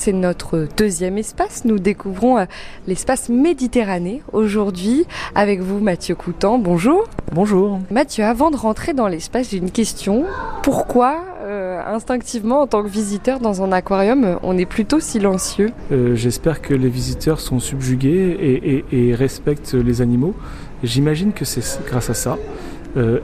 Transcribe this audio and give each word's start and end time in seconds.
C'est 0.00 0.14
notre 0.14 0.66
deuxième 0.78 1.18
espace. 1.18 1.66
Nous 1.66 1.78
découvrons 1.78 2.38
euh, 2.38 2.46
l'espace 2.86 3.28
Méditerranée 3.28 4.22
aujourd'hui 4.32 5.04
avec 5.34 5.60
vous, 5.60 5.78
Mathieu 5.78 6.14
Coutan. 6.14 6.56
Bonjour. 6.56 7.04
Bonjour. 7.32 7.80
Mathieu, 7.90 8.24
avant 8.24 8.50
de 8.50 8.56
rentrer 8.56 8.94
dans 8.94 9.08
l'espace, 9.08 9.50
j'ai 9.50 9.58
une 9.58 9.70
question. 9.70 10.24
Pourquoi, 10.62 11.22
euh, 11.42 11.82
instinctivement, 11.86 12.62
en 12.62 12.66
tant 12.66 12.82
que 12.82 12.88
visiteur 12.88 13.40
dans 13.40 13.62
un 13.62 13.72
aquarium, 13.72 14.38
on 14.42 14.56
est 14.56 14.64
plutôt 14.64 15.00
silencieux? 15.00 15.70
Euh, 15.92 16.14
J'espère 16.14 16.62
que 16.62 16.72
les 16.72 16.88
visiteurs 16.88 17.38
sont 17.38 17.58
subjugués 17.58 18.38
et, 18.40 18.76
et, 18.96 19.10
et 19.10 19.14
respectent 19.14 19.74
les 19.74 20.00
animaux. 20.00 20.34
J'imagine 20.82 21.34
que 21.34 21.44
c'est 21.44 21.84
grâce 21.84 22.08
à 22.08 22.14
ça. 22.14 22.38
Euh, 22.96 23.18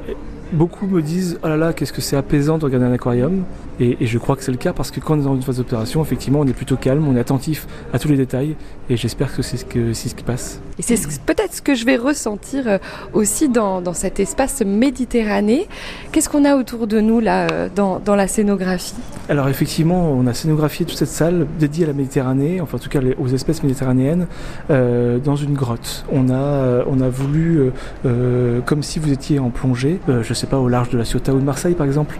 beaucoup 0.52 0.86
me 0.86 1.02
disent 1.02 1.38
oh 1.42 1.48
là 1.48 1.56
là 1.56 1.72
qu'est-ce 1.72 1.92
que 1.92 2.00
c'est 2.00 2.16
apaisant 2.16 2.58
de 2.58 2.64
regarder 2.64 2.86
un 2.86 2.92
aquarium. 2.92 3.44
Et, 3.78 3.98
et 4.00 4.06
je 4.06 4.16
crois 4.16 4.36
que 4.36 4.42
c'est 4.42 4.52
le 4.52 4.56
cas 4.56 4.72
parce 4.72 4.90
que 4.90 5.00
quand 5.00 5.16
on 5.16 5.20
est 5.20 5.24
dans 5.24 5.34
une 5.34 5.42
phase 5.42 5.58
d'opération 5.58 6.02
effectivement 6.02 6.40
on 6.40 6.46
est 6.46 6.54
plutôt 6.54 6.76
calme 6.76 7.06
on 7.06 7.14
est 7.14 7.20
attentif 7.20 7.66
à 7.92 7.98
tous 7.98 8.08
les 8.08 8.16
détails 8.16 8.56
et 8.88 8.96
j'espère 8.96 9.34
que 9.34 9.42
c'est 9.42 9.58
ce, 9.58 9.64
que, 9.66 9.92
ce 9.92 10.14
qui 10.14 10.24
passe. 10.24 10.60
Et 10.78 10.82
c'est 10.82 10.96
peut-être 11.22 11.52
ce 11.52 11.60
que 11.60 11.74
je 11.74 11.84
vais 11.84 11.96
ressentir 11.96 12.68
euh, 12.68 12.78
aussi 13.12 13.48
dans, 13.50 13.82
dans 13.82 13.92
cet 13.92 14.18
espace 14.18 14.62
méditerranée 14.64 15.68
qu'est-ce 16.12 16.28
qu'on 16.28 16.44
a 16.44 16.56
autour 16.56 16.86
de 16.86 17.00
nous 17.00 17.20
là 17.20 17.48
euh, 17.50 17.68
dans, 17.74 17.98
dans 17.98 18.16
la 18.16 18.28
scénographie? 18.28 18.94
Alors 19.28 19.48
effectivement 19.48 20.10
on 20.10 20.26
a 20.26 20.32
scénographié 20.32 20.86
toute 20.86 20.96
cette 20.96 21.08
salle 21.08 21.46
dédiée 21.58 21.84
à 21.84 21.88
la 21.88 21.92
Méditerranée 21.92 22.60
enfin 22.62 22.78
en 22.78 22.80
tout 22.80 22.88
cas 22.88 23.00
aux 23.18 23.28
espèces 23.28 23.62
méditerranéennes 23.62 24.26
euh, 24.70 25.18
dans 25.18 25.36
une 25.36 25.54
grotte. 25.54 26.06
On 26.10 26.30
a, 26.30 26.84
on 26.86 27.00
a 27.00 27.08
voulu 27.08 27.72
euh, 28.06 28.60
comme 28.62 28.82
si 28.82 28.98
vous 28.98 29.12
étiez 29.12 29.38
en 29.38 29.50
plongée. 29.50 30.00
Je 30.08 30.34
sais 30.36 30.46
pas, 30.46 30.58
au 30.58 30.68
large 30.68 30.90
de 30.90 30.98
la 30.98 31.04
Ciotat 31.04 31.32
ou 31.32 31.38
de 31.38 31.44
Marseille 31.44 31.74
par 31.74 31.86
exemple. 31.86 32.18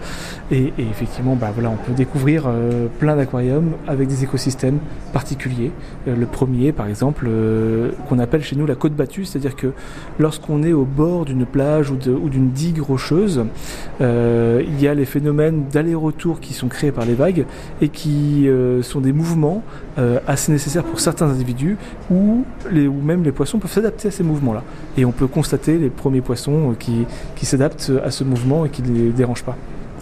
Et, 0.49 0.71
effectivement, 0.79 1.35
bah, 1.35 1.51
voilà, 1.53 1.69
on 1.69 1.75
peut 1.75 1.91
découvrir 1.91 2.45
euh, 2.47 2.87
plein 2.99 3.17
d'aquariums 3.17 3.71
avec 3.85 4.07
des 4.07 4.23
écosystèmes 4.23 4.79
particuliers. 5.11 5.71
Euh, 6.07 6.15
le 6.15 6.25
premier, 6.25 6.71
par 6.71 6.87
exemple, 6.87 7.25
euh, 7.27 7.91
qu'on 8.07 8.17
appelle 8.19 8.43
chez 8.43 8.55
nous 8.55 8.65
la 8.65 8.75
côte 8.75 8.93
battue, 8.93 9.25
c'est-à-dire 9.25 9.57
que 9.57 9.73
lorsqu'on 10.19 10.63
est 10.63 10.71
au 10.71 10.85
bord 10.85 11.25
d'une 11.25 11.45
plage 11.45 11.91
ou 11.91 12.29
d'une 12.29 12.51
digue 12.51 12.79
rocheuse, 12.81 13.43
il 13.99 14.81
y 14.81 14.87
a 14.87 14.93
les 14.93 15.05
phénomènes 15.05 15.65
d'aller-retour 15.71 16.39
qui 16.39 16.53
sont 16.53 16.67
créés 16.67 16.91
par 16.91 17.05
les 17.05 17.13
vagues 17.13 17.45
et 17.81 17.89
qui 17.89 18.47
sont 18.81 19.01
des 19.01 19.13
mouvements 19.13 19.63
assez 20.27 20.51
nécessaires 20.51 20.83
pour 20.83 20.99
certains 20.99 21.27
individus 21.27 21.77
ou 22.11 22.45
même 23.03 23.23
les 23.23 23.31
poissons 23.31 23.59
peuvent 23.59 23.71
s'adapter 23.71 24.09
à 24.09 24.11
ces 24.11 24.23
mouvements-là. 24.23 24.63
Et 24.97 25.05
on 25.05 25.11
peut 25.11 25.27
constater 25.27 25.77
les 25.77 25.89
premiers 25.89 26.21
poissons 26.21 26.75
qui, 26.77 27.05
qui 27.35 27.45
s'adaptent 27.45 27.91
ce 28.11 28.23
mouvement 28.23 28.65
et 28.65 28.69
qui 28.69 28.81
ne 28.81 28.95
les 28.95 29.09
dérangent 29.11 29.43
pas. 29.43 29.55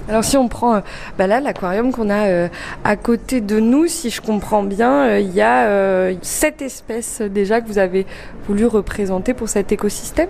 Alors 0.08 0.24
si 0.24 0.38
on 0.38 0.48
prend 0.48 0.84
bah 1.18 1.26
là 1.26 1.40
l'aquarium 1.40 1.92
qu'on 1.92 2.12
a 2.12 2.28
euh, 2.28 2.48
à 2.84 2.96
côté 2.96 3.42
de 3.42 3.60
nous, 3.60 3.88
si 3.88 4.12
je 4.12 4.22
comprends 4.22 4.62
bien, 4.62 5.08
euh, 5.08 5.20
il 5.20 5.34
y 5.34 5.42
a 5.42 5.66
euh, 5.66 6.14
sept 6.22 6.62
espèces 6.62 7.22
déjà 7.22 7.60
que 7.60 7.68
vous 7.68 7.80
avez 7.80 8.06
voulu 8.48 8.68
représenter 8.68 9.34
pour 9.34 9.50
cet 9.50 9.72
écosystème? 9.72 10.30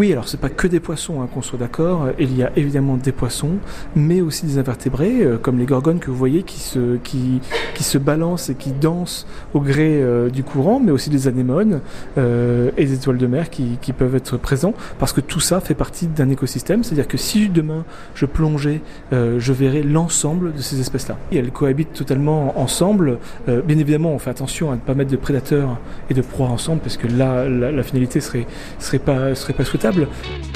Oui, 0.00 0.12
alors 0.12 0.26
c'est 0.26 0.40
pas 0.40 0.48
que 0.48 0.66
des 0.66 0.80
poissons, 0.80 1.20
hein, 1.20 1.28
qu'on 1.30 1.42
soit 1.42 1.58
d'accord. 1.58 2.08
Il 2.18 2.34
y 2.34 2.42
a 2.42 2.50
évidemment 2.56 2.96
des 2.96 3.12
poissons, 3.12 3.58
mais 3.94 4.22
aussi 4.22 4.46
des 4.46 4.56
invertébrés, 4.56 5.20
euh, 5.20 5.36
comme 5.36 5.58
les 5.58 5.66
gorgones 5.66 5.98
que 5.98 6.10
vous 6.10 6.16
voyez 6.16 6.42
qui 6.42 6.58
se, 6.58 6.96
qui, 7.04 7.42
qui 7.74 7.84
se 7.84 7.98
balancent 7.98 8.48
et 8.48 8.54
qui 8.54 8.70
dansent 8.70 9.26
au 9.52 9.60
gré 9.60 10.02
euh, 10.02 10.30
du 10.30 10.42
courant, 10.42 10.80
mais 10.80 10.90
aussi 10.90 11.10
des 11.10 11.28
anémones 11.28 11.82
euh, 12.16 12.70
et 12.78 12.86
des 12.86 12.94
étoiles 12.94 13.18
de 13.18 13.26
mer 13.26 13.50
qui, 13.50 13.76
qui, 13.82 13.92
peuvent 13.92 14.14
être 14.14 14.38
présents, 14.38 14.72
parce 14.98 15.12
que 15.12 15.20
tout 15.20 15.38
ça 15.38 15.60
fait 15.60 15.74
partie 15.74 16.06
d'un 16.06 16.30
écosystème. 16.30 16.82
C'est-à-dire 16.82 17.06
que 17.06 17.18
si 17.18 17.50
demain 17.50 17.84
je 18.14 18.24
plongeais, 18.24 18.80
euh, 19.12 19.38
je 19.38 19.52
verrais 19.52 19.82
l'ensemble 19.82 20.54
de 20.54 20.62
ces 20.62 20.80
espèces-là. 20.80 21.18
Et 21.30 21.36
elles 21.36 21.50
cohabitent 21.50 21.92
totalement 21.92 22.58
ensemble. 22.58 23.18
Euh, 23.50 23.60
bien 23.60 23.76
évidemment, 23.76 24.14
on 24.14 24.18
fait 24.18 24.30
attention 24.30 24.70
à 24.70 24.76
ne 24.76 24.80
pas 24.80 24.94
mettre 24.94 25.10
de 25.10 25.18
prédateurs 25.18 25.78
et 26.08 26.14
de 26.14 26.22
proies 26.22 26.48
ensemble, 26.48 26.80
parce 26.80 26.96
que 26.96 27.06
là, 27.06 27.46
la, 27.46 27.70
la 27.70 27.82
finalité 27.82 28.20
serait, 28.20 28.46
serait 28.78 28.98
pas, 28.98 29.34
serait 29.34 29.52
pas 29.52 29.66
souhaitable 29.66 29.89
table 29.92 30.49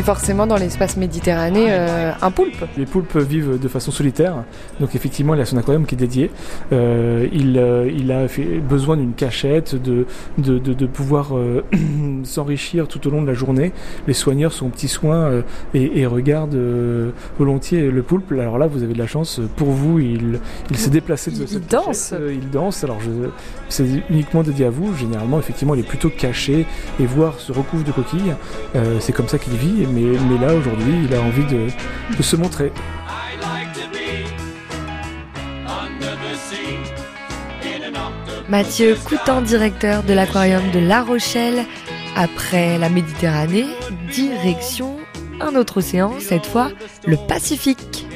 Et 0.00 0.02
forcément, 0.02 0.46
dans 0.46 0.56
l'espace 0.56 0.96
méditerranéen, 0.96 1.68
euh, 1.68 2.12
un 2.22 2.30
poulpe. 2.30 2.64
Les 2.78 2.86
poulpes 2.86 3.18
vivent 3.18 3.58
de 3.60 3.68
façon 3.68 3.90
solitaire, 3.90 4.44
donc 4.80 4.94
effectivement, 4.94 5.34
il 5.34 5.40
a 5.42 5.44
son 5.44 5.58
aquarium 5.58 5.84
qui 5.84 5.94
est 5.94 5.98
dédié. 5.98 6.30
Euh, 6.72 7.28
il, 7.34 7.58
euh, 7.58 7.86
il, 7.94 8.10
a 8.10 8.26
fait 8.26 8.60
besoin 8.60 8.96
d'une 8.96 9.12
cachette, 9.12 9.74
de, 9.74 10.06
de, 10.38 10.58
de, 10.58 10.72
de 10.72 10.86
pouvoir 10.86 11.32
s'enrichir 12.22 12.88
tout 12.88 13.06
au 13.06 13.10
long 13.10 13.20
de 13.20 13.26
la 13.26 13.34
journée. 13.34 13.72
Les 14.06 14.14
soigneurs 14.14 14.54
sont 14.54 14.70
petits 14.70 14.88
soins 14.88 15.42
et, 15.74 16.00
et, 16.00 16.06
regardent 16.06 16.58
volontiers 17.38 17.90
le 17.90 18.02
poulpe. 18.02 18.32
Alors 18.32 18.56
là, 18.56 18.68
vous 18.68 18.82
avez 18.82 18.94
de 18.94 18.98
la 18.98 19.06
chance. 19.06 19.38
Pour 19.56 19.68
vous, 19.68 19.98
il, 19.98 20.40
il 20.70 20.78
s'est 20.78 20.88
déplacé 20.88 21.30
de 21.30 21.36
il, 21.36 21.46
cette 21.46 21.62
il 21.62 21.66
danse. 21.66 22.14
il 22.26 22.48
danse. 22.48 22.84
Alors, 22.84 23.00
c'est 23.68 23.84
uniquement 24.08 24.42
dédié 24.42 24.64
à 24.64 24.70
vous. 24.70 24.96
Généralement, 24.96 25.38
effectivement, 25.38 25.74
il 25.74 25.80
est 25.80 25.86
plutôt 25.86 26.08
caché 26.08 26.64
et 26.98 27.04
voire 27.04 27.38
se 27.38 27.52
recouvre 27.52 27.84
de 27.84 27.92
coquilles. 27.92 28.34
c'est 29.00 29.12
comme 29.12 29.28
ça 29.28 29.36
qu'il 29.36 29.52
vit 29.52 29.89
mais, 29.90 30.38
là 30.38 30.54
aujourd'hui 30.54 31.04
il 31.04 31.14
a 31.14 31.20
envie 31.20 31.44
de, 31.44 31.68
de 32.16 32.22
se 32.22 32.36
montrer. 32.36 32.72
Mathieu 38.48 38.96
Coutan, 39.04 39.42
directeur 39.42 40.02
de 40.02 40.12
l'aquarium 40.12 40.70
de 40.72 40.80
La 40.80 41.02
Rochelle, 41.02 41.64
après 42.16 42.78
la 42.78 42.88
Méditerranée, 42.88 43.66
direction 44.12 44.96
un 45.40 45.54
autre 45.54 45.78
océan, 45.78 46.14
cette 46.18 46.46
fois 46.46 46.70
le 47.06 47.16
Pacifique. 47.16 48.06